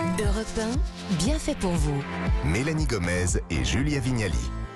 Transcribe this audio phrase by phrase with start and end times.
[0.00, 0.46] Europe
[1.12, 2.02] 1, bien fait pour vous.
[2.46, 4.32] Mélanie Gomez et Julia Vignali.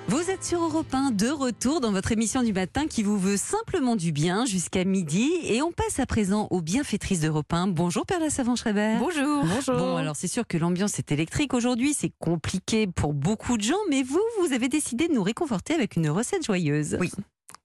[0.07, 3.37] Vous êtes sur Europe 1, de retour dans votre émission du matin qui vous veut
[3.37, 5.31] simplement du bien jusqu'à midi.
[5.45, 7.67] Et on passe à présent aux bienfaitrices d'Europe 1.
[7.69, 8.97] Bonjour Perla Savant-Schreiber.
[8.99, 9.43] Bonjour.
[9.45, 9.75] Bonjour.
[9.77, 13.81] Bon, alors c'est sûr que l'ambiance est électrique aujourd'hui, c'est compliqué pour beaucoup de gens,
[13.89, 16.97] mais vous, vous avez décidé de nous réconforter avec une recette joyeuse.
[16.99, 17.11] Oui.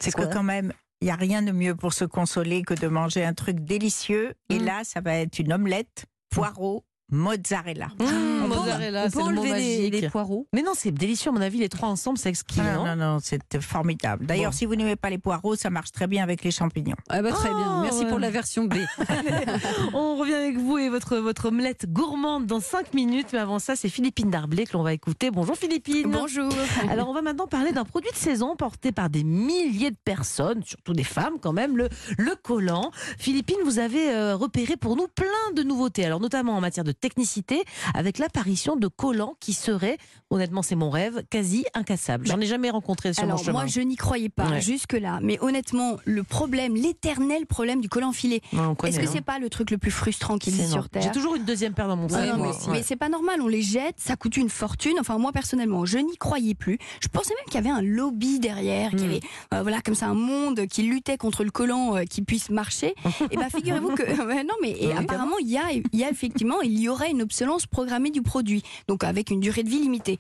[0.03, 0.73] C'est que quand même,
[1.03, 4.33] il n'y a rien de mieux pour se consoler que de manger un truc délicieux.
[4.49, 4.65] Et Mm.
[4.65, 7.89] là, ça va être une omelette, poireau, mozzarella.
[7.99, 10.47] On peut- mozzarella, on c'est peut enlever les, poireaux.
[10.53, 12.61] Mais non, c'est délicieux, à mon avis, les trois ensemble, c'est exquis.
[12.61, 14.27] Ah, non non, non, c'est formidable.
[14.27, 14.57] D'ailleurs, Bon.
[14.57, 16.97] si vous n'aimez pas les poireaux, ça marche très bien avec les champignons.
[17.09, 18.09] Ah bah très Ah, bien, merci ouais.
[18.09, 18.75] pour la version B.
[19.95, 23.29] On revient avec vous et votre, votre omelette gourmande dans 5 minutes.
[23.33, 25.31] Mais avant ça, c'est Philippine Darblay que l'on va écouter.
[25.31, 26.11] Bonjour Philippine.
[26.11, 26.51] Bonjour.
[26.91, 30.63] Alors, on va maintenant parler d'un produit de saison porté par des milliers de personnes,
[30.65, 31.89] surtout des femmes quand même, le,
[32.19, 32.91] le collant.
[33.19, 36.93] Philippine, vous avez euh, repéré pour nous plein de nouveautés, alors notamment en matière de
[37.01, 37.63] technicité,
[37.95, 39.99] avec l'apparition de collants qui seraient,
[40.31, 42.27] honnêtement c'est mon rêve, quasi incassables.
[42.27, 43.53] J'en ai jamais rencontré sur mon Alors chemin.
[43.53, 44.61] moi je n'y croyais pas Ouais.
[44.61, 48.41] jusque-là, mais honnêtement le problème, l'éternel problème du collant Ouais,
[48.77, 49.11] connaît, est-ce que hein.
[49.13, 50.81] c'est pas le truc le plus frustrant qu'il existe non.
[50.83, 52.37] sur Terre J'ai toujours une deuxième paire dans mon Ouais, sac.
[52.37, 52.53] moi.
[52.73, 54.95] mais, c'est pas normal, on les jette, ça coûte une fortune.
[55.01, 56.79] Enfin, moi personnellement, je n'y croyais plus.
[57.01, 59.11] Je pensais même qu'il y avait un lobby derrière, qu'il y Mm.
[59.11, 59.21] avait,
[59.55, 62.95] euh, voilà, comme ça, un monde qui luttait contre le collant euh, qui puisse marcher.
[63.31, 66.11] et ben, figurez-vous que, ouais, non, mais et apparemment, il y a, il y a
[66.11, 69.81] effectivement, il y aurait une obsolescence programmée du produit, donc avec une durée de vie
[69.81, 70.19] limitée.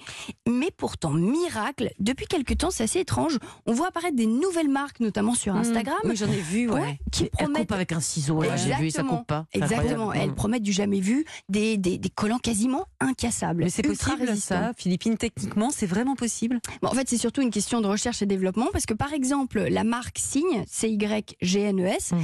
[0.48, 3.38] Mais pourtant, miracle, depuis quelque temps, c'est assez étrange.
[3.66, 5.98] On voit apparaître des nouvelles marques, notamment sur Instagram.
[6.04, 6.80] Oui, j'en ai vu, ouais.
[6.80, 9.46] ouais, qui Elle promettent coupe avec un ciseau, là, j'ai vu, et ça coupe pas.
[9.52, 13.64] Exactement, elles promettent du jamais vu, des, des, des collants quasiment incassables.
[13.64, 14.54] Mais c'est possible résistants.
[14.54, 16.60] ça, Philippine, techniquement, c'est vraiment possible?
[16.82, 19.60] Bon, en fait, c'est surtout une question de recherche et développement parce que, par exemple,
[19.60, 22.20] la marque Signe, C-Y-G-N-E-S, Mhm.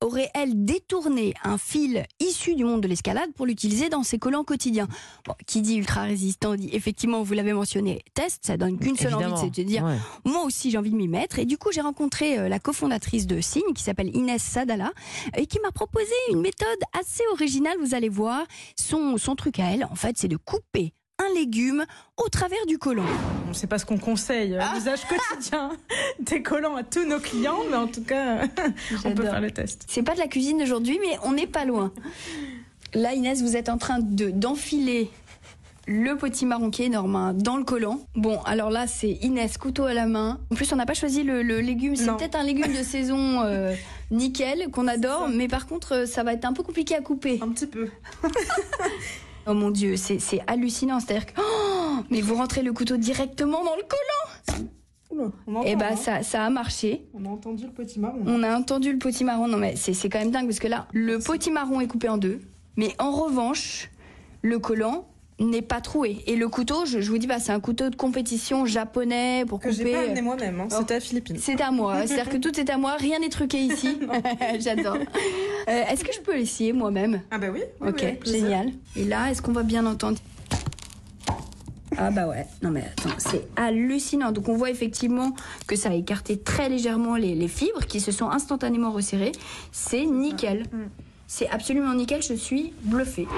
[0.00, 4.44] Aurait, elle, détourné un fil issu du monde de l'escalade pour l'utiliser dans ses collants
[4.44, 4.88] quotidiens.
[5.26, 9.14] Bon, qui dit ultra résistant dit, effectivement, vous l'avez mentionné, test, ça donne qu'une seule
[9.14, 9.96] envie, c'est de dire, Ouais.
[10.24, 11.38] moi aussi j'ai envie de m'y mettre.
[11.38, 14.92] Et du coup, j'ai rencontré euh, la cofondatrice de Signe, qui s'appelle Inès Sadala,
[15.36, 18.44] et qui m'a proposé une méthode assez originale, vous allez voir.
[18.76, 21.84] Son, son truc à elle, en fait, c'est de couper un légume
[22.16, 23.04] au travers du collant.
[23.04, 25.70] Bon, C'est pas ce qu'on conseille, euh, l'usage quotidien
[26.20, 28.42] des collants à tous nos clients, mais en tout cas,
[29.04, 29.84] on peut faire le test.
[29.88, 31.92] C'est pas de la cuisine d'aujourd'hui, mais on n'est pas loin.
[32.94, 35.10] Là, Inès, vous êtes en train de d'enfiler
[35.86, 38.00] le potimarron qui est énorme hein, dans le collant.
[38.14, 40.38] Bon, alors là, c'est Inès, couteau à la main.
[40.52, 41.96] En plus, on n'a pas choisi le, le légume.
[41.96, 43.74] C'est peut-être un légume de saison euh,
[44.10, 47.38] nickel qu'on adore, mais par contre, euh, ça va être un peu compliqué à couper.
[47.42, 47.88] Un petit peu.
[49.48, 51.00] Oh mon Dieu, c'est c'est hallucinant.
[51.00, 54.68] C'est-à-dire que oh, mais vous rentrez le couteau directement dans le collant.
[55.10, 55.96] Oula, on entend, Et bah hein.
[55.96, 57.06] ça, ça a marché.
[57.14, 58.18] On a entendu le petit marron.
[58.26, 59.48] On a entendu le potimarron.
[59.48, 62.18] Non, mais c'est c'est quand même dingue parce que là, le potimarron est coupé en
[62.18, 62.40] deux.
[62.76, 63.90] Mais en revanche,
[64.42, 65.06] le collant
[65.40, 66.18] n'est pas troué.
[66.26, 69.60] Et le couteau, je, je vous dis, bah, c'est un couteau de compétition japonais pour
[69.60, 69.92] Que j'ai couper.
[69.92, 71.36] pas amené moi-même, hein, c'était à Philippines.
[71.40, 71.94] C'est à moi.
[72.06, 72.96] C'est-à-dire que tout est à moi.
[72.98, 73.98] Rien n'est truqué ici.
[74.60, 74.96] J'adore.
[74.96, 77.20] Euh, est-ce que je peux l'essayer moi-même?
[77.30, 78.70] Ah bah oui, oui, Ok, oui, génial.
[78.96, 80.18] Et là, est-ce qu'on va bien entendre?
[82.00, 84.30] Ah bah ouais, non mais attends, c'est hallucinant.
[84.30, 85.32] Donc on voit effectivement
[85.66, 89.32] que ça a écarté très légèrement les, les fibres qui se sont instantanément resserrées.
[89.72, 90.64] C'est nickel.
[91.30, 93.28] C'est absolument nickel, je suis bluffée.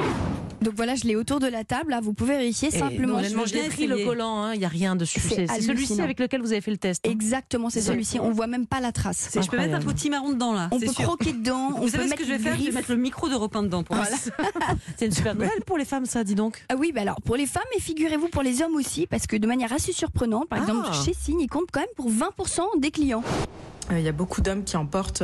[0.62, 3.16] Donc voilà, je l'ai autour de la table, là, vous pouvez vérifier Et simplement.
[3.18, 5.18] honnêtement, je l'ai pris le collant, il n'y a rien dessus.
[5.18, 7.04] C'est celui-ci avec lequel vous avez fait le test.
[7.04, 7.10] hein.
[7.10, 8.20] Exactement, c'est celui-ci.
[8.20, 9.28] On voit même pas la trace.
[9.32, 9.92] C'est- Je peux mettre un Incroyable.
[9.96, 11.04] potimarron dedans là, On c'est peut sûr.
[11.04, 12.96] croquer dedans, on Vous peut savez ce que je vais faire Je vais mettre le
[12.98, 14.16] micro de repas dedans pour Voilà.
[14.96, 16.64] C'est une super nouvelle pour les femmes, ça, dis donc.
[16.68, 19.36] Ah oui, bah alors pour les femmes, et figurez-vous pour les hommes aussi, parce que
[19.36, 20.62] de manière assez surprenante, par Ah.
[20.62, 23.24] exemple, chez Signe, ils comptent quand même pour 20% des clients.
[23.90, 25.22] Euh, Il y a beaucoup d'hommes qui en portent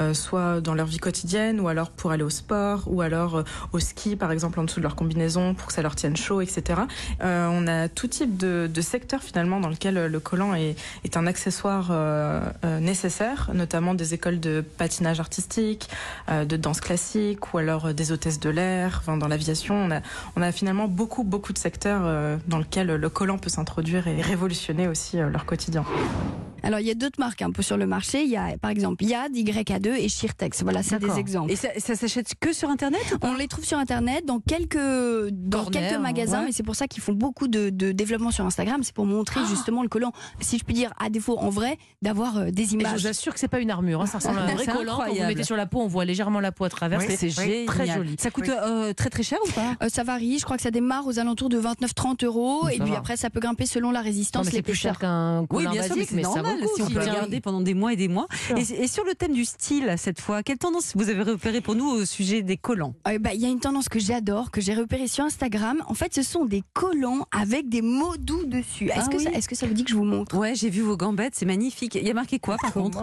[0.00, 3.42] euh, soit dans leur vie quotidienne ou alors pour aller au sport ou alors euh,
[3.72, 6.40] au ski par exemple en dessous de leur combinaison pour que ça leur tienne chaud
[6.40, 6.82] etc.
[7.22, 10.76] Euh, on a tout type de, de secteur finalement dans lequel euh, le collant est,
[11.04, 11.92] est un accessoire
[12.80, 15.88] nécessaire, notamment des écoles de patinage artistique,
[16.30, 19.74] de danse classique ou alors des hôtesses de l'air, enfin, dans l'aviation.
[19.74, 20.00] On a,
[20.36, 24.88] on a finalement beaucoup beaucoup de secteurs dans lesquels le collant peut s'introduire et révolutionner
[24.88, 25.84] aussi leur quotidien.
[26.64, 28.22] Alors il y a d'autres marques un peu sur le marché.
[28.24, 30.62] Il y a par exemple Yad, YA2 et Shirtex.
[30.62, 31.52] Voilà, c'est des exemples.
[31.52, 34.76] Et ça, ça s'achète que sur internet On les trouve sur internet dans quelques
[35.30, 36.46] dans Corner, quelques magasins, ouais.
[36.46, 38.80] mais c'est pour ça qu'ils font beaucoup de, de développement sur Instagram.
[38.82, 39.48] C'est pour montrer Ah.
[39.48, 40.12] justement le collant.
[40.40, 43.00] Si je puis dire, à défaut en vrai, d'avoir euh, des Et je images.
[43.00, 44.96] vous assure que c'est pas une armure, hein, ça ressemble à un vrai collant.
[45.04, 46.98] Quand vous mettez sur la peau, on voit légèrement la peau à travers.
[47.00, 48.16] Oui, c'est très joli.
[48.18, 49.74] Ça coûte euh, très très cher ou pas?
[49.82, 50.38] Euh, ça varie.
[50.38, 52.98] Je crois que ça démarre aux alentours de 29-30 euros, Ça et puis va.
[52.98, 56.02] après ça peut grimper selon la résistance, c'est plus cher qu'un collant bien sûr, mais
[56.02, 56.42] basique, mais ça.
[56.60, 57.14] Beaucoup si on peut la tiens.
[57.14, 58.26] garder pendant des mois et des mois.
[58.56, 61.74] Et, et sur le thème du style, cette fois, quelle tendance vous avez repéré pour
[61.74, 62.94] nous au sujet des collants?
[63.08, 65.82] Euh, bah, Il y a une tendance que j'adore, que j'ai repérée sur Instagram.
[65.88, 68.86] En fait, ce sont des collants avec des mots doux dessus.
[68.90, 70.36] Est-ce Ah que, oui ça- est-ce que ça vous dit que je vous montre?
[70.36, 71.94] Ouais, j'ai vu vos gambettes, c'est magnifique.
[71.94, 73.02] Il y a marqué quoi par contre?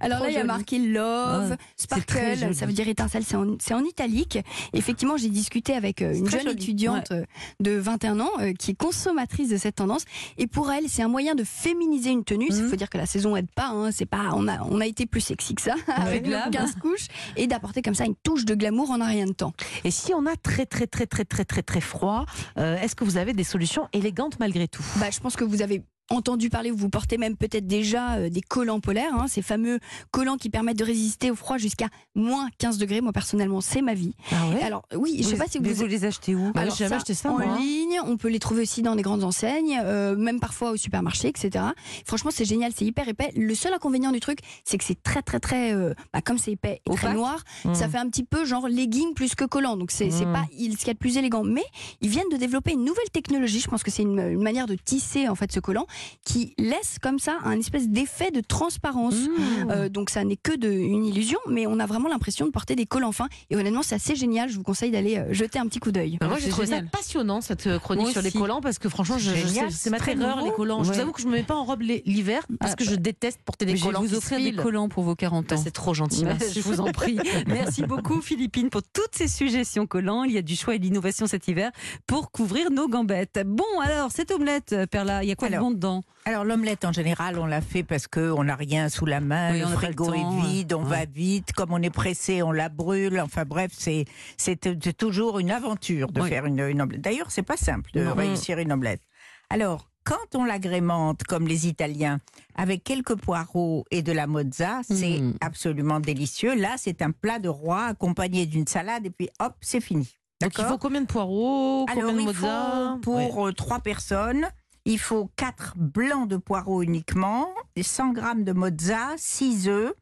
[0.00, 3.36] Alors là, il y a marqué Love, Ah, Sparkle, ça veut dire étincelle, c'est
[3.74, 4.38] en, italique.
[4.72, 6.52] Effectivement, j'ai discuté avec euh, une jeune joli.
[6.52, 7.24] étudiante euh,
[7.60, 10.04] de 21 ans euh, qui est consommatrice de cette tendance.
[10.38, 12.46] Et pour elle, c'est un moyen de féminiser une tenue.
[12.50, 12.68] Il Mhm.
[12.70, 13.68] faut dire que la saison aide pas.
[13.70, 13.90] hein.
[13.90, 16.50] C'est pas, on a, on a été plus sexy que ça avec nos glam.
[16.50, 17.06] 15 couches
[17.36, 19.52] et d'apporter comme ça une touche de glamour en un rien de temps.
[19.84, 22.26] Et si on a très très très très très très très froid,
[22.58, 24.84] euh, est-ce que vous avez des solutions élégantes malgré tout?
[24.96, 28.42] Bah, je pense que vous avez entendu parler, vous portez même peut-être déjà euh, des
[28.42, 29.78] collants polaires, hein, ces fameux
[30.10, 33.00] collants qui permettent de résister au froid jusqu'à moins 15 degrés.
[33.00, 34.14] Moi personnellement, c'est ma vie.
[34.30, 36.74] Ah ouais Alors oui, je sais pas si vous vous les achetez où Bah, Alors
[36.74, 37.56] j'ai jamais acheté ça, en moi.
[37.58, 41.28] ligne, on peut les trouver aussi dans des grandes enseignes, euh, même parfois au supermarché,
[41.28, 41.64] etc.
[42.06, 43.30] Franchement, c'est génial, c'est hyper épais.
[43.36, 46.52] Le seul inconvénient du truc, c'est que c'est très très très, euh, bah, comme c'est
[46.52, 47.74] épais et très noir, Mmh.
[47.74, 49.76] ça fait un petit peu genre legging plus que collant.
[49.76, 50.32] Donc c'est c'est Mm.
[50.32, 51.42] pas il- ce qu'il y a de plus élégant.
[51.44, 51.64] Mais
[52.00, 53.60] ils viennent de développer une nouvelle technologie.
[53.60, 55.86] Je pense que c'est une, une manière de tisser en fait ce collant
[56.24, 59.14] qui laisse comme ça un espèce d'effet de transparence.
[59.14, 59.70] Mmh.
[59.70, 62.76] Euh, donc ça n'est que de, une illusion, mais on a vraiment l'impression de porter
[62.76, 63.28] des collants fins.
[63.50, 64.48] Et honnêtement, c'est assez génial.
[64.48, 66.18] Je vous conseille d'aller euh, jeter un petit coup d'œil.
[66.20, 66.84] Bah, moi, j'ai trouvé génial.
[66.84, 69.90] ça passionnant cette euh, chronique Moi sur les collants parce que franchement, je, je c'est
[69.90, 70.82] ma terreur les collants.
[70.84, 72.84] Je vous avoue que je me mets pas en robe l'hi- l'hiver parce Ah, que
[72.84, 74.00] je déteste porter des Mais je vais collants.
[74.02, 75.60] vous qui offrir des collants pour vos 40 Bah, ans.
[75.62, 76.24] c'est trop gentil.
[76.24, 76.54] Bah, merci.
[76.54, 77.18] je vous en prie.
[77.46, 80.24] Merci beaucoup Philippine pour toutes ces suggestions collants.
[80.24, 81.70] Il y a du choix et de l'innovation cet hiver
[82.06, 83.40] pour couvrir nos gambettes.
[83.46, 85.76] Bon alors, cette omelette, Perla, il y a quoi de Alors, bon
[86.24, 89.52] Alors l'omelette en général, on la fait parce que on n'a rien sous la main,
[89.52, 90.88] Oui, le frigo temps, est vide, on ouais.
[90.90, 93.20] va vite, comme on est pressé, on la brûle.
[93.20, 94.04] Enfin bref, c'est
[94.36, 96.28] c'est toujours une aventure de Oui.
[96.28, 97.00] faire une, une omelette.
[97.00, 98.14] D'ailleurs, c'est pas simple de Non.
[98.14, 99.02] réussir une omelette.
[99.50, 102.18] Alors quand on l'agrémente comme les Italiens
[102.56, 105.34] avec quelques poireaux et de la mozza, c'est Mm.
[105.40, 106.54] absolument délicieux.
[106.56, 110.16] Là, c'est un plat de roi accompagné d'une salade et puis hop, c'est fini.
[110.40, 113.78] Donc il faut combien de poireaux alors, Combien de il mozza faut, pour euh, trois
[113.78, 114.48] personnes,
[114.84, 119.94] il faut 4 blancs de poireaux uniquement, et 100 grammes de mozza, 6 œufs,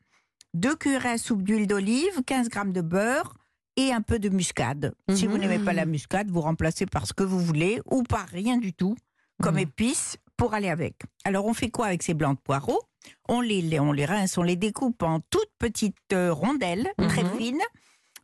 [0.55, 3.35] 2 cuillères à soupe d'huile d'olive, 15 grammes de beurre
[3.77, 4.95] et un peu de muscade.
[5.11, 5.31] Si Mhm.
[5.33, 8.57] vous n'aimez pas la muscade, vous remplacez par ce que vous voulez ou par rien
[8.59, 8.97] du tout,
[9.43, 9.61] comme Mhm.
[9.63, 10.97] épices pour aller avec.
[11.25, 12.81] Alors, on fait quoi avec ces blancs de poireaux?
[13.29, 17.25] On les, les- on les rince, on les découpe en toutes petites euh, rondelles, très
[17.25, 17.39] Mhm.
[17.39, 17.63] fines.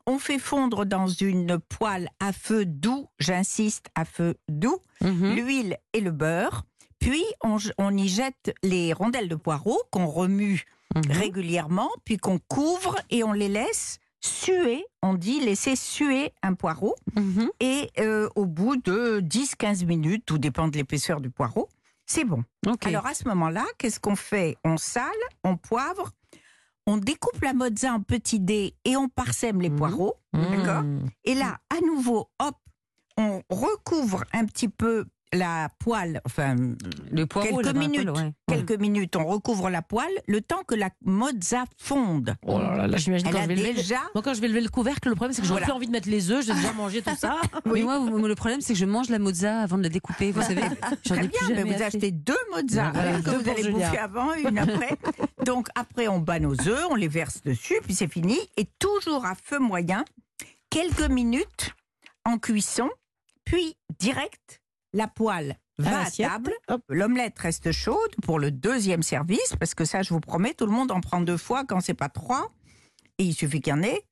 [0.06, 5.34] On fait fondre dans une poêle à feu doux, j'insiste, à feu doux, Mhm.
[5.34, 6.62] l'huile et le beurre.
[7.00, 10.64] Puis on, on y jette les rondelles de poireaux qu'on remue
[10.94, 11.02] Mhm.
[11.10, 14.84] régulièrement, puis qu'on couvre et on les laisse suer.
[15.02, 16.94] On dit laisser suer un poireau.
[17.16, 17.50] Mhm.
[17.60, 21.68] Et euh, au bout de 10-15 minutes, tout dépend de l'épaisseur du poireau,
[22.06, 22.44] c'est bon.
[22.84, 24.56] Alors à ce moment-là, qu'est-ce qu'on fait?
[24.64, 25.04] On sale,
[25.44, 26.12] on poivre,
[26.86, 29.76] on découpe la mozza en petits dés et on parsème les Mhm.
[29.76, 30.14] poireaux.
[30.32, 31.06] D'accord Mmh.
[31.24, 32.54] Et là, à nouveau, hop,
[33.16, 35.06] on recouvre un petit peu
[35.36, 36.56] la poêle, enfin
[37.10, 38.10] le poireau, quelques là, minutes.
[38.12, 38.32] poêle, ouais.
[38.48, 42.34] quelques minutes, on recouvre la poêle, le temps que la mozza fonde.
[42.46, 44.48] Oh là là, là, j'imagine quand je vais lever le- déjà Moi, quand je vais
[44.48, 45.66] lever le couvercle, le problème, c'est que j'aurais Voilà.
[45.72, 47.36] plus envie de mettre les œufs, j'ai déjà mangé tout ça.
[47.64, 47.98] Mais moi,
[48.28, 50.32] le problème, c'est que je mange la mozza avant de la découper.
[50.32, 50.62] Vous savez,
[51.04, 51.82] j'en Très ai bien, plus mais jamais vous assez.
[51.84, 53.86] achetez deux mozzas Voilà, une que deux vous pour allez Julia.
[53.88, 54.96] bouffer avant, une après.
[55.44, 58.38] Donc après, on bat nos œufs, on les verse dessus, puis c'est fini.
[58.56, 60.04] Et toujours à feu moyen,
[60.70, 61.70] quelques minutes
[62.24, 62.90] en cuisson,
[63.44, 64.60] puis direct,
[64.96, 66.54] la poêle va à table.
[66.88, 70.72] L'omelette reste chaude pour le deuxième service, parce que ça, je vous promets, tout le
[70.72, 72.50] monde en prend deux fois quand c'est pas trois.
[73.18, 74.02] Et il suffit qu'il y en ait.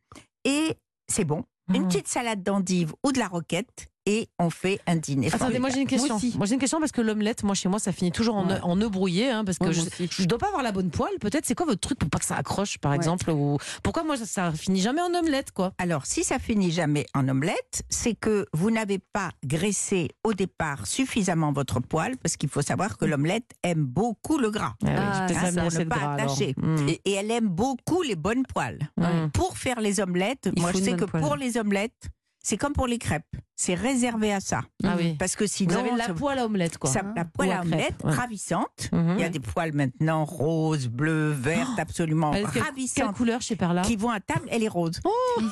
[0.44, 0.76] Et
[1.08, 1.44] c'est bon.
[1.72, 1.88] Une Mmh.
[1.88, 5.32] petite salade d'endive ou de la roquette, et on fait un dîner.
[5.32, 6.18] Attendez, moi j'ai une question.
[6.36, 8.54] Moi j'ai une question parce que l'omelette, moi chez moi, ça finit toujours en, Ouais.
[8.54, 11.14] œuf- en brouillé, hein, parce que Ouais, je, je dois pas avoir la bonne poêle.
[11.20, 12.96] Peut-être, c'est quoi votre truc pour pas que ça accroche, par Ouais.
[12.96, 15.72] exemple, ou pourquoi moi ça, ça finit jamais en omelette, quoi?
[15.78, 20.86] Alors, si ça finit jamais en omelette, c'est que vous n'avez pas graissé au départ
[20.86, 24.74] suffisamment votre poêle, parce qu'il faut savoir que l'omelette aime beaucoup le gras.
[24.84, 26.54] Ah oui, Ah, hein, pour ne pas attacher.
[26.56, 26.88] Mmh.
[26.88, 28.90] Et, et elle aime beaucoup les bonnes poêles.
[28.98, 29.30] Mmh.
[29.32, 31.22] Pour faire les omelettes, Il moi je sais que poêle.
[31.22, 32.08] pour les omelettes,
[32.44, 33.24] c'est comme pour les crêpes.
[33.56, 34.62] C'est réservé à ça.
[34.84, 35.14] Ah oui.
[35.18, 36.90] Parce que sinon, Vous avez la poêle à omelette, quoi.
[36.90, 38.12] ça- la poêle à crêpes, omelette, ouais.
[38.12, 38.88] ravissante.
[38.92, 39.14] Mhm.
[39.16, 43.16] Il y a des poêles maintenant roses, bleues, vertes, absolument Elle est de quelle, ravissantes.
[43.16, 45.00] couleur chez Perla Qui vont à table, elle est rose.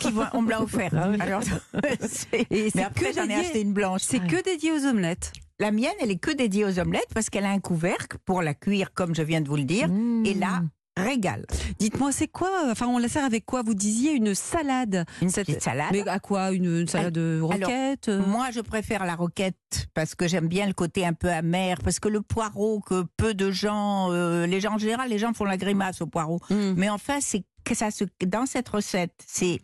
[0.01, 0.91] Qui vont, on me l'a offert.
[0.97, 1.17] Ah oui.
[1.21, 1.43] Alors,
[2.01, 4.03] c'est- Et mais après, que j'en ai acheté une blanche.
[4.03, 5.33] C'est que dédié aux omelettes.
[5.61, 8.53] La mienne, elle est que dédiée aux omelettes parce qu'elle a un couvercle pour la
[8.55, 9.89] cuire, comme je viens de vous le dire.
[9.89, 10.27] Mmh.
[10.27, 10.63] Et là,
[11.03, 11.45] régale.
[11.79, 13.63] Dites-moi, c'est quoi Enfin, on la sert avec quoi?
[13.63, 15.05] Vous disiez une salade.
[15.21, 15.89] Une Cette- petite salade.
[15.93, 16.53] Mais à quoi?
[16.53, 18.25] Une, une salade de roquette euh?
[18.27, 19.57] Moi, je préfère la roquette
[19.95, 21.79] parce que j'aime bien le côté un peu amer.
[21.85, 25.33] Parce que le poireau, que peu de gens, euh, les gens en général, les gens
[25.33, 26.41] font la grimace au poireau.
[26.51, 26.75] Hmm.
[26.77, 29.61] Mais enfin, c'est que ça se, dans cette recette, c'est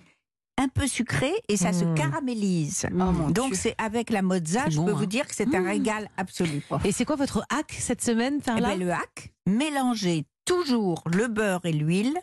[0.61, 1.95] un peu sucré et ça se Mm.
[1.95, 2.87] caramélise.
[2.93, 4.95] Oh, Donc c'est avec la mozza, je bon, peux hein.
[4.97, 6.63] vous dire que c'est un régal absolu.
[6.85, 11.29] Et c'est quoi votre hack cette semaine, Eh Farla ben, le hack, mélanger toujours le
[11.29, 12.19] beurre et l'huile.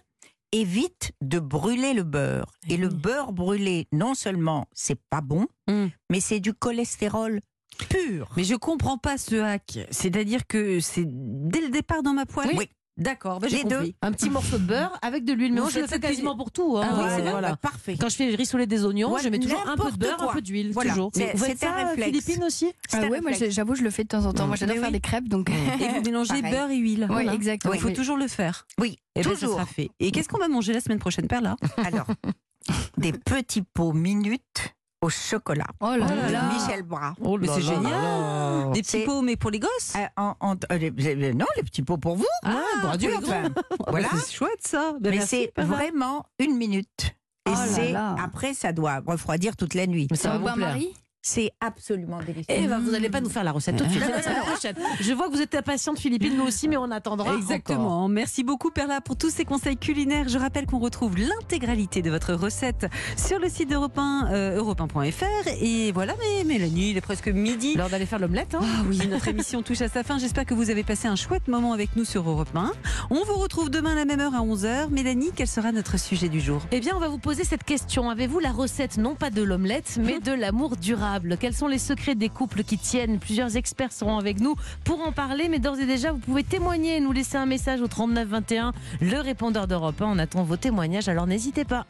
[0.51, 2.51] Évite de brûler le beurre.
[2.69, 5.87] Et le beurre brûlé, non seulement c'est pas bon, Mm.
[6.09, 7.41] mais c'est du cholestérol
[7.89, 8.29] pur.
[8.37, 9.79] Mais je comprends pas ce hack.
[9.91, 12.51] C'est-à-dire que c'est dès le départ dans ma poêle?
[12.57, 12.69] Oui.
[12.97, 13.91] D'accord, ben j'ai deux.
[14.01, 15.53] Un petit morceau de beurre avec de l'huile.
[15.53, 16.77] Mais moi, je le fais quasiment pour tout.
[16.77, 16.87] hein.
[16.89, 17.49] Ah oui, Euh, voilà.
[17.51, 17.97] Bah, parfait.
[17.99, 20.33] Quand je fais rissoler des oignons, Voilà, je mets toujours un peu de beurre, un
[20.33, 20.91] peu d'huile, Voilà.
[20.91, 21.11] toujours.
[21.13, 22.09] C'est- Vous faites c'est un ça, réflexe.
[22.23, 23.39] Philippines aussi Ah ouais, moi réflexe.
[23.39, 24.47] j'ai- j'avoue, je le fais de temps en temps.
[24.47, 24.91] Moi j'adore faire oui.
[24.93, 25.49] des crêpes, donc.
[25.81, 26.51] Et vous mélangez Pareil.
[26.51, 27.07] beurre et huile.
[27.11, 27.73] Oui, exactement.
[27.73, 28.65] Il faut toujours le faire.
[28.79, 29.61] Oui, Et ben, ça toujours.
[29.63, 29.89] fait.
[29.99, 31.57] Et qu'est-ce qu'on va manger la semaine prochaine, Perla?
[31.83, 32.07] Alors,
[32.97, 34.74] des petits pots minutes
[35.05, 35.67] au chocolat.
[35.79, 36.41] Oh là là de là.
[36.53, 37.13] Michel Bras.
[37.21, 37.83] Oh Mais c'est génial.
[37.83, 38.71] là là.
[38.73, 41.63] Des petits pots, mais pour les gosses Euh, en- en- euh, les- les- non, les
[41.63, 42.25] petits pots pour vous.
[42.43, 42.61] Ah.
[42.83, 44.07] Enfin, Ah, voilà.
[44.25, 44.93] C'est chouette ça.
[44.99, 47.15] Ben, Mais c'est vraiment une minute.
[47.47, 48.15] Et Oh là c'est là.
[48.23, 50.07] après, ça doit refroidir toute la nuit.
[50.09, 50.55] Mais ça va vous plaire.
[50.55, 50.93] bain-marie
[51.27, 52.45] C'est absolument délicieux.
[52.55, 54.03] Eh ben, vous n'allez pas nous faire la recette tout de suite.
[54.07, 54.75] La semaine prochaine.
[55.01, 57.29] Je vois que vous êtes impatiente, Philippine, nous aussi, mais on attendra.
[57.29, 57.39] encore.
[57.41, 58.07] Exactement.
[58.07, 60.29] Merci beaucoup Perla pour tous ces conseils culinaires.
[60.29, 62.85] Je rappelle qu'on retrouve l'intégralité de votre recette
[63.17, 65.47] sur le site d'Europe 1, euh, europe 1.fr.
[65.61, 67.73] Et voilà, mais Mélanie, il est presque midi.
[67.73, 68.53] L'heure d'aller faire l'omelette.
[68.53, 68.59] Hein.
[68.61, 70.19] Ah oui, notre émission touche à sa fin.
[70.19, 72.71] J'espère que vous avez passé un chouette moment avec nous sur Europe 1.
[73.09, 74.89] On vous retrouve demain à la même heure à 11h.
[74.91, 76.61] Mélanie, quel sera notre sujet du jour?
[76.71, 78.11] Eh bien, on va vous poser cette question.
[78.11, 81.14] Avez-vous la recette, non pas de l'omelette, mais de l'amour durable?
[81.39, 83.19] Quels sont les secrets des couples qui tiennent?
[83.19, 86.97] Plusieurs experts seront avec nous pour en parler, mais d'ores et déjà, vous pouvez témoigner
[86.97, 90.05] et nous laisser un message au 39 21, le répondeur d'Europe 1.
[90.05, 91.85] On attend vos témoignages, alors n'hésitez pas.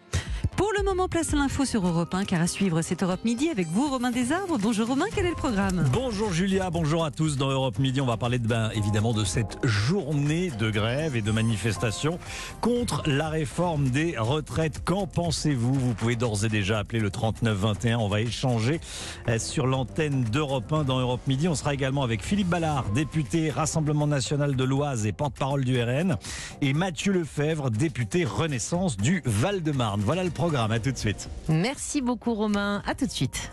[0.65, 3.67] Pour le moment, place l'info sur Europe 1, car à suivre, c'est Europe Midi avec
[3.67, 4.57] vous, Romain Desarbres.
[4.59, 7.37] Bonjour Romain, quel est le programme Bonjour Julia, bonjour à tous.
[7.37, 11.21] Dans Europe Midi, on va parler de, ben, évidemment de cette journée de grève et
[11.21, 12.17] de manifestation
[12.61, 14.83] contre la réforme des retraites.
[14.83, 17.99] Qu'en pensez-vous Vous pouvez d'ores et déjà appeler le 3921.
[17.99, 18.81] On va échanger
[19.29, 21.47] euh, sur l'antenne d'Europe 1 dans Europe Midi.
[21.47, 26.17] On sera également avec Philippe Ballard, député Rassemblement national de l'Oise et porte-parole du RN,
[26.61, 30.01] et Mathieu Lefebvre, député Renaissance du Val-de-Marne.
[30.03, 31.27] Voilà le À tout de suite.
[31.49, 32.81] Merci beaucoup, Romain.
[32.87, 33.51] À tout de suite.